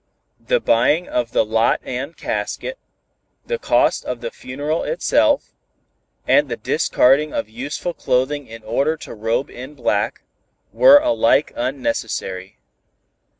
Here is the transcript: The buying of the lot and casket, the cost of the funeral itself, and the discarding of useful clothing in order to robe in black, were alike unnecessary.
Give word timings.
The 0.39 0.59
buying 0.59 1.07
of 1.07 1.31
the 1.31 1.45
lot 1.45 1.79
and 1.83 2.17
casket, 2.17 2.79
the 3.45 3.59
cost 3.59 4.03
of 4.03 4.19
the 4.21 4.31
funeral 4.31 4.83
itself, 4.83 5.51
and 6.27 6.49
the 6.49 6.57
discarding 6.57 7.33
of 7.35 7.47
useful 7.47 7.93
clothing 7.93 8.47
in 8.47 8.63
order 8.63 8.97
to 8.97 9.13
robe 9.13 9.51
in 9.51 9.75
black, 9.75 10.23
were 10.73 10.97
alike 10.97 11.51
unnecessary. 11.55 12.57